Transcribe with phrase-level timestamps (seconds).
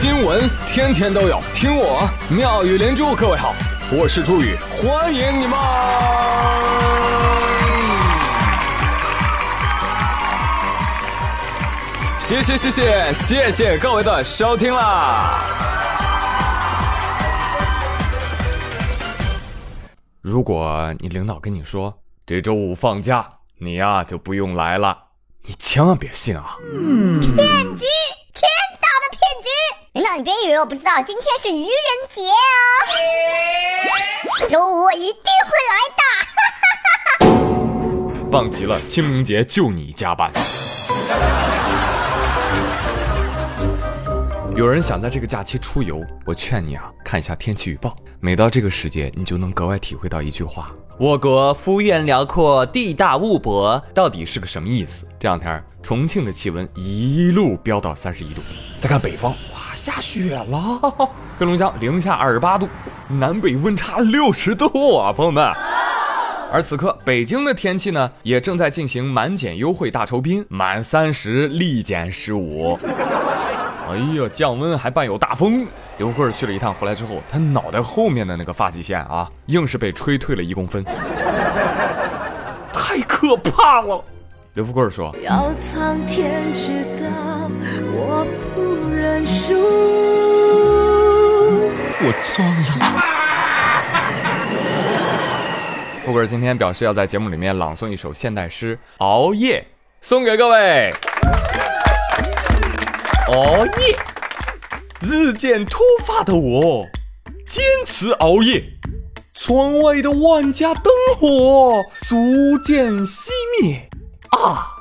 [0.00, 3.14] 新闻天天都有，听我妙语连珠。
[3.14, 3.54] 各位好，
[3.92, 5.58] 我是朱宇，欢迎你们！
[12.18, 15.38] 谢谢谢谢谢谢各位的收听啦！
[20.22, 21.94] 如果你领导跟你说
[22.24, 23.28] 这周五放假，
[23.58, 24.96] 你呀就不用来了，
[25.44, 26.56] 你千万别信啊！
[27.20, 27.84] 骗局，天大的骗局！
[29.92, 31.68] 领导，你别以为我不知道，今天是愚人
[32.08, 32.38] 节啊！
[34.48, 35.74] 周五我一定会来
[37.26, 37.28] 的！
[38.30, 40.30] 棒极了，清明节就你加班。
[44.54, 47.96] 有人想在这个假期出游，我劝你啊，看一下天气预报。
[48.20, 55.06] 每到这个时节，你就能格外体会到一句话：我国幅员辽阔，地大物博，到底是个什么意思？
[55.18, 58.42] 这两天重庆的气温一路飙到三十一度，
[58.76, 60.78] 再看北方，哇，下雪了，
[61.40, 62.68] 黑龙江零下二十八度，
[63.08, 65.50] 南北温差六十度啊，朋友们。
[66.52, 72.78] 而此刻，北京的天气呢，也正在进行满减优惠大酬宾，满三十立减十五。
[73.90, 75.66] 哎呀，降温还伴有大风。
[75.98, 80.84] 刘富贵去了一趟，回来之后，他脑袋后面的那个发际线啊，硬是被吹退了一公分，
[82.72, 84.02] 太可怕了。
[84.54, 87.50] 刘富贵说：“要苍天知道，
[87.92, 89.54] 我不认输。”
[92.02, 92.66] 我装了。
[96.04, 99.60] 富贵今天表示要在节目里面朗诵一首现代诗《熬夜》，
[100.00, 100.92] 送给各位。
[103.28, 103.98] 熬夜，
[105.00, 106.84] 日渐突发的我
[107.46, 108.64] 坚持熬夜，
[109.34, 113.88] 窗外的万家灯火逐渐熄灭
[114.30, 114.74] 啊，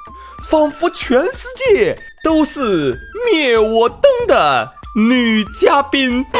[0.50, 3.00] 仿佛全世界都是
[3.32, 6.26] 灭我灯的女嘉宾。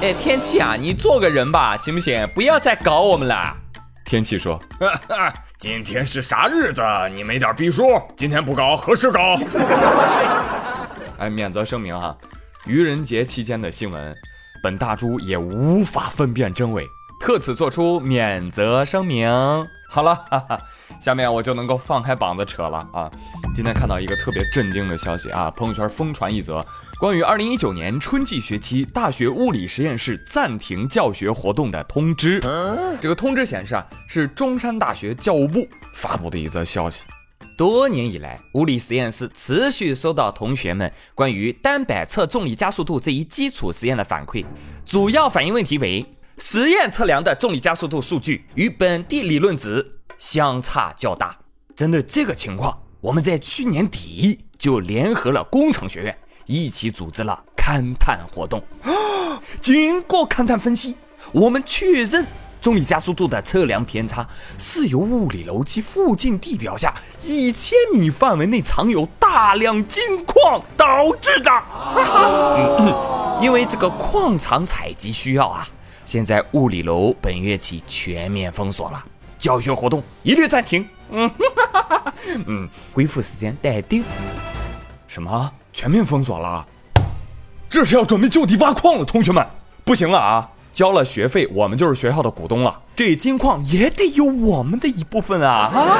[0.00, 2.26] 哎，天气啊，你做个人吧，行不行？
[2.34, 3.56] 不要再搞我们了。
[4.04, 4.58] 天气说
[5.58, 6.80] ：“今天是啥日子？
[7.12, 8.00] 你没点逼数？
[8.16, 9.36] 今天不搞，何时搞？”
[11.18, 12.16] 哎，免责声明啊，
[12.64, 14.14] 愚人节期间的新闻，
[14.62, 16.86] 本大猪也无法分辨真伪，
[17.20, 19.28] 特此做出免责声明。
[19.90, 20.60] 好了，哈哈，
[21.00, 23.10] 下面我就能够放开膀子扯了啊！
[23.54, 26.64] 今天看到一个特别震惊的消息啊，朋友圈疯传一则。
[27.00, 32.38] 关于二零一九年春季学期大学物理实验室暂停教学活动的通知，
[33.00, 37.04] 这个通知显示啊，是中山大学教务部发布的一则消息。
[37.56, 44.44] 多年以来，物理实验室持续收到同学们关于单摆测重力加速度这一基础实验的反馈，
[44.84, 46.04] 主要反映问题为
[46.38, 51.36] 实验测量的重力加速度数据与本地理论值相差较大。
[51.76, 56.16] 针对这个情况，我们在去年底就联合了工程学院。
[56.46, 58.62] 一起组织了勘探活动，
[59.60, 60.96] 经过勘探分析，
[61.30, 62.26] 我们确认
[62.58, 71.50] 重力加速度的测量偏差是由物理楼及附近地表下一千米范围内藏有大量金矿导致的。
[73.44, 75.68] 因为这个矿场采集需要啊，
[76.08, 79.04] 现在物理楼本月起全面封锁了，
[79.38, 80.88] 教学活动一律暂停。
[81.10, 81.30] 嗯，
[82.46, 84.02] 嗯， 恢复时间待定。
[85.06, 85.52] 什么？
[85.70, 86.64] 全面封锁了？
[87.68, 89.46] 这是要准备就地挖矿了，同学们，
[89.84, 90.48] 不行了啊！
[90.72, 95.68] 交了学费，我们就是学校的股东了，这金矿也得有我们的一部分啊！
[95.76, 95.98] 啊！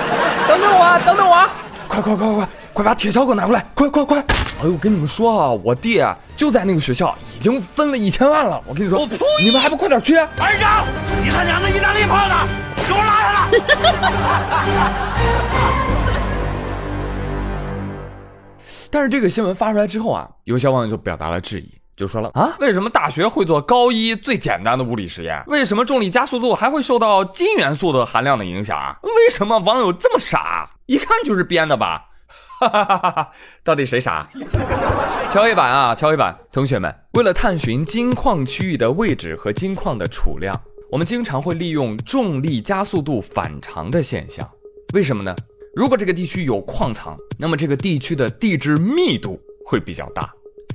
[0.49, 1.51] 等等我，啊，等等我，啊！
[1.87, 3.63] 快快快快快把铁锹给我拿过来！
[3.75, 4.25] 快快快！
[4.61, 8.61] 哎呦，我跟你们说啊，我弟啊就在那个学校，已经分了一千万了。
[8.67, 9.09] 我跟你说，
[9.41, 10.17] 你们还不快点去！
[10.17, 10.85] 二长，
[11.23, 12.35] 你他娘的意大利炮呢？
[12.89, 13.49] 给我拉下来！
[18.91, 25.41] 但是这个新闻发出来之后啊，有些网友就表达了质疑，就说了啊，为什么大学会做高一最简单的物理实验？
[25.47, 28.97] 为什么重力加速度还会受到金元素的含量的影响啊？
[29.03, 30.69] 为什么网友这么傻？
[30.87, 32.07] 一看就是编的吧？
[32.60, 33.31] 哈哈哈哈哈！
[33.63, 34.27] 到底谁傻？
[35.31, 36.37] 敲黑板啊，敲黑板！
[36.51, 40.60] 同学们，为了探寻金矿区域的位置和金矿的储量，
[40.91, 44.49] 我们经常会利用重力加速度反常的现象。
[44.93, 45.34] 为什么呢？
[45.77, 50.28] 如果这个地区有矿藏，那么这个地区的地质密度会比较大，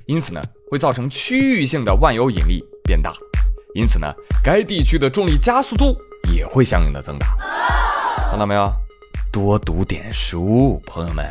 [0.06, 0.42] 因此呢，
[0.72, 3.14] 会造成区域性的万有引力变大，
[3.76, 4.08] 因此呢，
[4.42, 5.98] 该地区的重力加速度
[6.34, 7.36] 也会相应的增大。
[8.30, 8.72] 看到没有？
[9.32, 11.26] 多读点书，朋友们，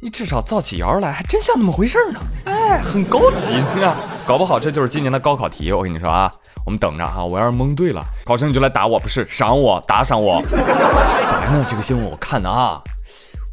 [0.00, 2.20] 你至少造起谣来还真像那么回事呢。
[2.44, 3.96] 哎，很高级，你看，
[4.26, 5.72] 搞不好这就是今年的高考题。
[5.72, 6.30] 我跟你说啊，
[6.66, 10.42] 我们等着啊，我要是蒙对了，考生你就来打我，不是赏我，打赏我。
[10.50, 12.80] 本来呢，这个新闻我看的啊。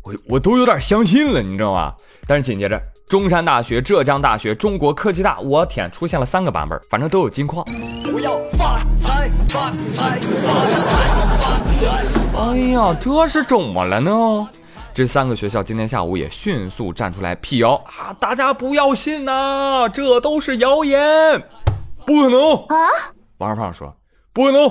[0.04, 1.94] 我我都有点相信了，你知道吗？
[2.28, 7.66] 但是紧接着，中山大学、浙江大学、中国科技大，我天，出现了三个版本，反正都有金矿。
[8.14, 10.82] 我要发财，发财，发财，
[11.40, 11.84] 发财！
[12.38, 14.12] 哎呀，这是怎么了呢？
[14.94, 18.14] 这三个学校今天下午也迅速站出来辟谣啊！
[18.20, 21.42] 大家不要信呐，这都是谣言，
[22.06, 22.78] 不可能啊！
[23.40, 23.92] 王二胖说
[24.32, 24.70] 不可能，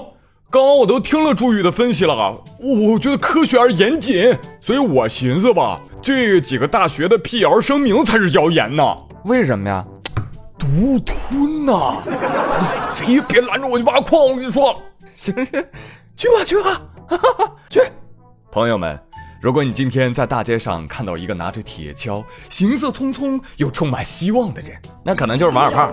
[0.49, 8.97] 刚刚我都听了朱宇的分析了，我觉得科学而严谨，所以我寻思吧，这几个大学的辟谣声明才是谣言呢。
[9.25, 9.85] 为什么呀？
[10.57, 12.01] 独吞呐！
[12.95, 14.81] 谁也别拦着我去挖矿，我跟你说，
[15.17, 15.65] 行行，
[16.17, 16.81] 去吧去吧，
[17.11, 17.81] 哈哈去，
[18.53, 18.97] 朋友们。
[19.43, 25.93] 如果你今天在大街上看到一个拿着铁锹、行色匆匆又充满希望的人，那可能就是王二胖。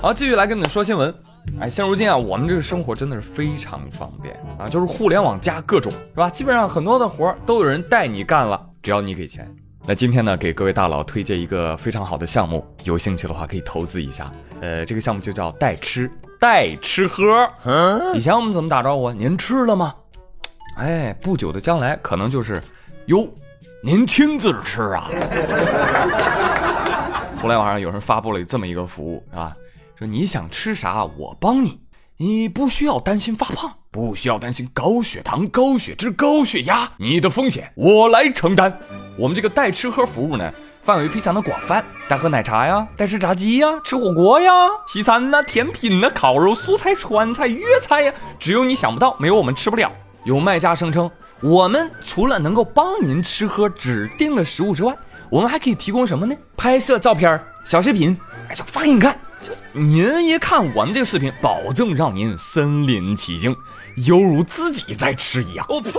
[0.00, 1.12] 好，继续来跟你们说新闻。
[1.58, 6.30] 哎，现如今啊，我们这个生活真的是非常方便啊，就是互联网加各种，是吧？
[6.30, 9.52] 基本上很多的活都有人带你干了，只要你给钱。
[9.84, 14.30] 那今天呢，给各位大佬推荐一个非常好的项目，有兴趣的话可以投资一下。
[14.60, 16.08] 呃，这个项目就叫代吃。
[16.42, 17.48] 代吃喝，
[18.14, 19.12] 以前我们怎么打招呼？
[19.12, 19.94] 您吃了吗？
[20.76, 22.60] 哎，不久的将来可能就是，
[23.06, 23.28] 哟，
[23.80, 25.08] 您亲自吃啊！
[27.40, 29.56] 互联网上有人发布了这么一个服务，是吧？
[29.94, 31.78] 说你想吃啥，我帮你，
[32.16, 38.76] 你不需要担心发胖，不需要担心高血糖、高血脂、高血压，你的风险我来承担。
[39.16, 40.52] 我们这个代吃喝服务呢？
[40.82, 44.50] 范围非常的广泛，但喝奶茶呀，但吃炸鸡呀，吃火锅呀，
[44.88, 49.90] 西餐呐，甜品呐，烤肉、素菜、川菜、粤菜呀，只有你想不到，没有我们吃不了。
[50.24, 51.08] 有卖家声称，
[51.40, 54.92] 我们除了能够帮您吃喝指定的食物之外，
[55.30, 56.34] 我们还可以提供什么呢？
[56.56, 58.18] 拍摄照片、小视频，
[58.48, 59.16] 哎，就发给你看。
[59.40, 63.56] 就您一看我们这个视频，保证让您身临其境，
[64.06, 65.64] 犹如自己在吃一样。
[65.68, 65.92] 我呸！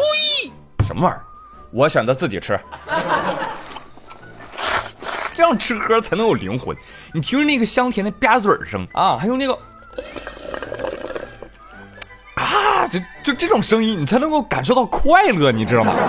[0.86, 1.24] 什么玩意儿？
[1.72, 2.60] 我选择自己吃。
[5.34, 6.76] 这样吃喝才能有灵魂。
[7.14, 9.58] 你听着那个香甜的吧嘴声啊，还有那个
[12.36, 15.94] 啊，就就这种声音，你才能够感受到快乐，你知道吗？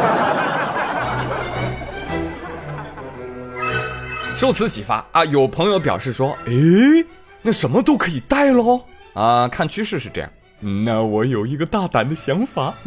[4.35, 6.53] 受此启发啊，有朋友表示说：“哎，
[7.41, 8.83] 那什么都可以带喽
[9.15, 9.47] 啊！
[9.47, 10.31] 看趋势是这样，
[10.85, 12.75] 那我有一个大胆的想法。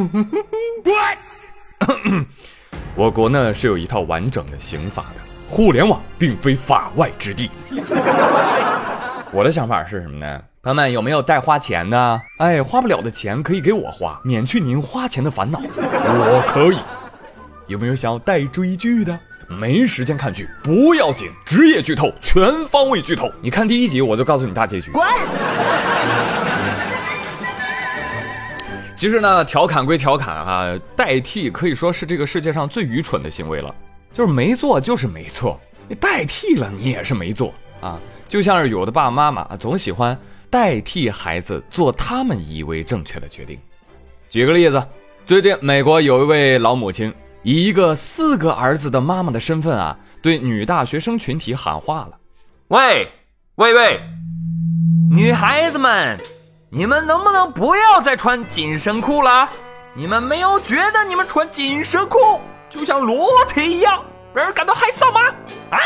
[2.96, 7.50] 我国呢是有一套完整的刑法的。”互联网并非法外之地。
[9.32, 10.42] 我的想法是什么呢？
[10.62, 12.22] 朋友们有没有带花钱的？
[12.40, 15.60] 哎，花不了的钱可以给我花，免去您花钱的烦恼。
[15.62, 16.78] 我可以。
[17.68, 19.18] 有没有想要带追剧的？
[19.50, 23.32] 没时间看剧不要紧，职业剧透，全方位剧透。
[23.42, 24.92] 你看第一集，我就告诉你大结局。
[24.92, 25.06] 滚！
[28.94, 33.74] 其实呢，调侃归调侃啊，代替可以说是这个世界上最愚蠢的行为了。
[34.18, 35.62] 就是没做，就是没做。
[35.88, 38.00] 你代替了，你也是没做啊。
[38.28, 40.18] 就像是有的爸爸妈妈总喜欢
[40.50, 43.60] 代替孩子做他们以为正确的决定。
[44.28, 44.84] 举个例子，
[45.24, 52.18] 最近美国有一位老母亲以一个四个儿子的妈妈的身份啊，对女大学生群体喊话了
[52.70, 53.08] ：“喂，
[53.58, 54.00] 喂喂，
[55.16, 56.20] 女孩子们，
[56.72, 59.48] 你们能不能不要再穿紧身裤了？
[59.94, 62.18] 你们没有觉得你们穿紧身裤？”
[62.70, 65.22] 就像裸体一样，让人感到害臊吗？
[65.72, 65.80] 啊！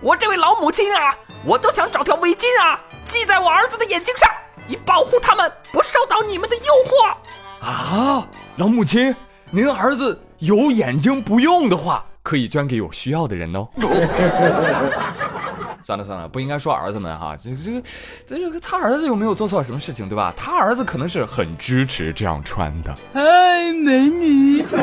[0.00, 4.30] 我这位老母亲啊，我都想找条围巾啊，系在我儿子的眼睛上，
[4.68, 7.66] 以保护他们不受到你们的诱惑。
[7.66, 8.26] 啊，
[8.56, 9.14] 老母亲，
[9.50, 13.68] 您儿子有眼睛不用的话，可以捐给有需要的人哦。
[15.84, 17.82] 算了算了，不应该说儿子们哈，这这个
[18.26, 20.32] 这个他儿子又没有做错什么事情，对吧？
[20.34, 22.96] 他儿子可能是很支持这样穿的。
[23.12, 23.20] 嗨，
[23.70, 24.64] 美女。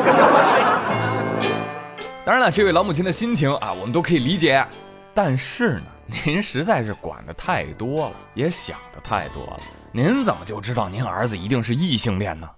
[2.24, 4.64] 当然了，这位老母亲的心情啊，我们都可以理解。
[5.12, 5.86] 但是呢，
[6.24, 9.60] 您实在是管的太多了，也想的太多了。
[9.90, 12.48] 您怎么就知道您儿子一定是异性恋呢？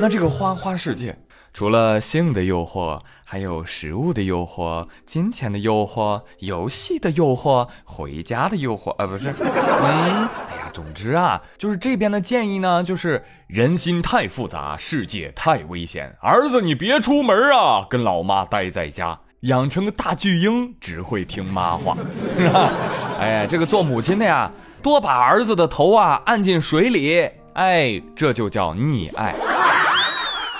[0.00, 1.16] 那这个花花世界。
[1.52, 21.96] 除了性的诱惑，还有食物的诱惑、金钱的诱惑、游戏的诱惑、回家的诱惑啊，不是，嗯，哎呀，总之啊，就是这边的建议呢，就是人心太复杂，世界太危险，儿子你别出门啊，跟老妈待在家，养成个大巨婴，只会听妈话，
[22.36, 22.72] 是吧？
[23.20, 24.50] 哎，这个做母亲的呀，
[24.82, 29.32] 多把儿子的头啊按进水里，哎，这就叫溺爱。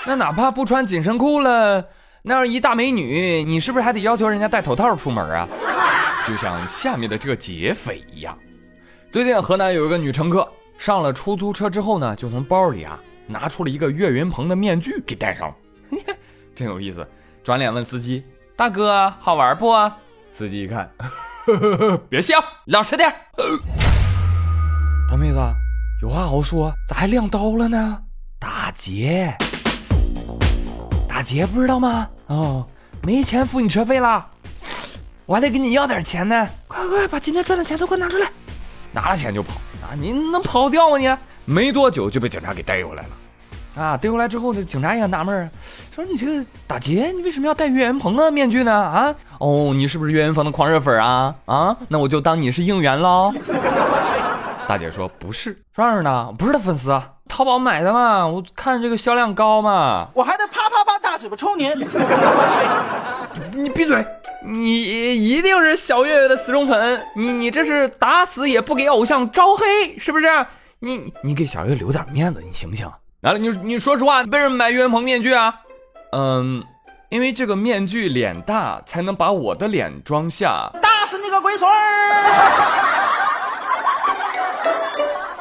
[0.07, 1.83] 那哪怕不穿紧身裤了，
[2.21, 5.47] 那样一大美女，你是不是还得要求人家戴头套出门啊？
[6.27, 8.37] 就像下面的这个劫匪一样。
[9.11, 10.47] 最近河南有一个女乘客
[10.77, 15.55] 上了出租车之后呢，就从包里啊拿出了一个岳云鹏的面具给戴上了，
[16.53, 17.07] 真有意思。
[17.43, 18.23] 转脸问司机
[18.57, 19.71] ：“大哥，好玩不？”
[20.33, 20.91] 司机一看，
[21.45, 23.13] 呵呵呵别笑，老实点。
[25.09, 25.39] 大妹子，
[26.01, 28.01] 有话好说，咋还亮刀了呢？
[28.39, 29.44] 打劫，打
[31.25, 32.07] 劫不知道吗？
[32.27, 32.65] 哦，
[33.01, 34.23] 没钱付你车费了，
[35.25, 36.47] 我还得给你要点钱呢。
[36.67, 38.27] 快快把今天赚的钱都给我拿出来！
[38.91, 39.97] 拿了钱就跑啊！
[39.97, 40.97] 你能跑掉吗？
[40.97, 41.09] 你
[41.45, 43.09] 没多久就被警察给逮回来了。
[43.83, 45.51] 啊，逮回来之后，呢警察也很纳闷
[45.93, 48.71] 说你这个打劫，你为什么要戴岳云鹏的面具呢？
[48.71, 51.35] 啊，哦，你是不是岳云鹏的狂热粉啊？
[51.45, 53.33] 啊，那我就当你是应援喽。
[54.67, 60.84] 大姐说不是，这样呢，不是他粉丝啊，淘宝买的嘛，我看这个销量高嘛，我还得啪啪啪
[61.15, 61.71] 大嘴巴抽您。
[63.55, 64.05] 你闭嘴，
[64.43, 64.81] 你
[65.29, 70.27] 一定是小岳岳的死忠粉，你你这是打死也不给偶像招黑，是不是？
[70.79, 72.91] 你你给小月留点面子，你行不行？
[73.21, 75.55] 来了，你你说实话，为什么买岳云鹏面具啊？
[76.11, 76.61] 嗯，
[77.07, 80.69] 因为这个面具脸大，才能把我的脸装下。
[80.81, 82.23] 打死你个龟孙儿！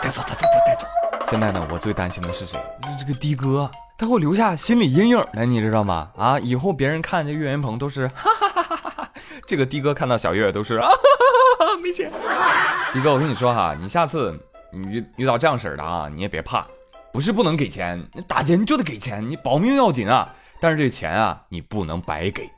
[0.00, 0.63] 带 走，带走，带带走！
[1.26, 2.58] 现在呢，我最担心的是谁？
[2.82, 6.10] 是这个的哥，他会留下心理阴影的，你知道吗？
[6.16, 9.10] 啊，以后别人看这岳云鹏都是哈哈哈哈哈哈，
[9.46, 12.10] 这个的哥看到小岳岳都是啊哈哈哈哈没钱。
[12.92, 14.38] 的哥，我跟你说哈，你下次
[14.70, 16.66] 你遇遇到这样式儿的啊，你也别怕，
[17.12, 20.32] 不是不能给钱，你打劫你就得给钱，你保命要紧啊。
[20.60, 22.48] 但是这钱啊，你不能白给。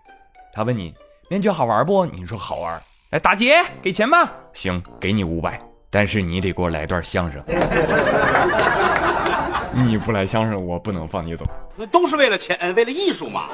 [0.52, 0.92] 他问你
[1.30, 2.04] 面具好玩不？
[2.04, 2.80] 你说好玩。
[3.10, 4.30] 来打劫，给钱吧。
[4.52, 5.60] 行，给你五百。
[5.90, 7.42] 但是你得给我来段相声，
[9.72, 11.46] 你不来相声，我不能放你走。
[11.76, 13.44] 那都是为了钱，为了艺术嘛。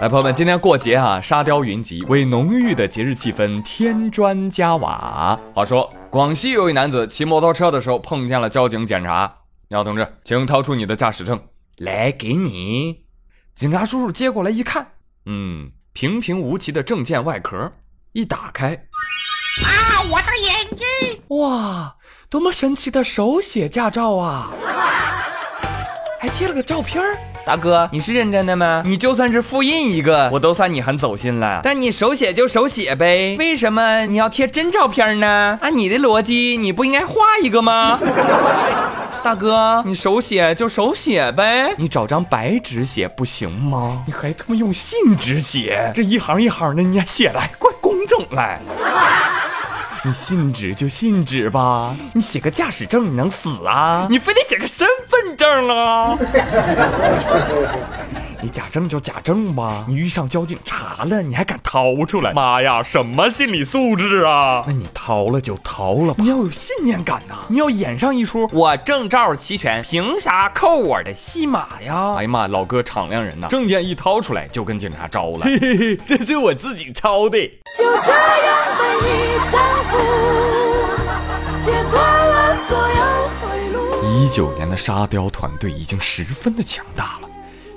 [0.00, 5.38] 来，朋友们，今天过节啊，沙雕云集，为浓郁的节日气氛添砖加瓦。
[5.54, 9.32] 话说，广西有一男子骑摩托车的时候碰见了交警检查，
[9.68, 11.40] 你好，同志，请掏出你的驾驶证
[11.76, 13.04] 来，给你。
[13.54, 14.88] 警察叔叔接过来一看，
[15.26, 15.70] 嗯。
[15.92, 17.70] 平平无奇的证件外壳
[18.12, 18.74] 一打开，
[19.62, 20.86] 啊，我的眼睛！
[21.38, 21.96] 哇，
[22.30, 24.50] 多么神奇的手写驾照啊！
[26.18, 27.02] 还贴了个照片
[27.44, 28.82] 大哥，你是认真的吗？
[28.86, 31.60] 你就算是复印一个，我都算你很走心了。
[31.62, 35.58] 但你手写就手写呗，为什么你要贴真照片呢？
[35.60, 37.98] 按你的逻辑，你不应该画一个吗？
[39.24, 44.02] 大哥，你手写就手写呗，你找张白纸写不行吗？
[44.06, 48.58] 你还他妈用信纸写，这一行一行的，你还写来怪工整嘞。
[50.04, 54.08] 你信纸就信纸吧，你写个驾驶证你能死啊？
[54.10, 54.84] 你非得写个身
[55.22, 56.18] 份证啊？
[58.44, 62.32] 你假证就假证吧，你遇上交警查了，你还敢掏出来？
[62.32, 64.64] 妈呀，什么心理素质啊？
[64.66, 72.14] 那你掏了就掏了吧，你要有信念感呐，你要演上一出，我证照齐全，凭啥扣我的戏码呀？
[72.16, 77.38] 哎呀妈，老哥敞亮人呐，证件一掏出来就跟警察招了，嘿嘿嘿，这是我自己抄的。
[77.78, 79.08] 就这样被你
[79.52, 79.96] 征服，
[81.56, 83.21] 切断了所有。
[84.22, 87.28] 一九年的沙雕团队已经十分的强大了。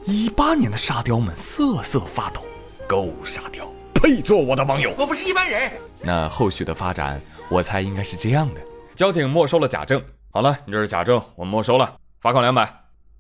[0.06, 2.46] 一八年的沙雕们瑟瑟发抖，
[2.88, 4.94] 够沙雕配做我的网友。
[4.96, 5.72] 我不是一般人。
[6.04, 8.62] 那后续的发展，我猜应该是这样的：
[8.96, 10.00] 交警没收了假证，
[10.30, 12.72] 好了，你这是假证，我们没收了，罚款两百。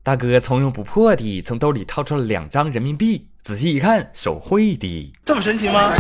[0.03, 5.91] 大哥从容不迫地从兜里掏出了两张人民币，仔细一看，手绘的，这么神奇吗？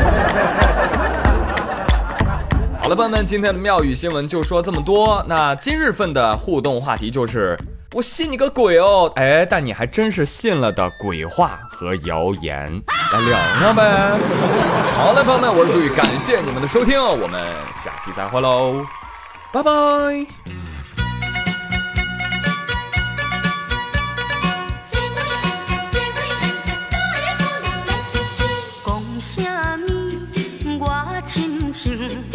[2.85, 5.25] 好了，朋友们，今天的妙语新闻就说这么多。
[5.27, 7.57] 那今日份的互动话题就是。
[7.95, 9.11] 我信你个鬼哦！
[9.15, 12.69] 哎，但你还真是信了的鬼话和谣言，
[13.11, 14.19] 来聊聊呗。
[14.95, 17.41] 好嘞，朋友们，我是朱宇，感谢你们的收听，我们
[17.73, 18.85] 下期再会喽，
[19.51, 19.71] 拜拜。
[31.73, 32.34] 看。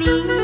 [0.00, 0.39] 你。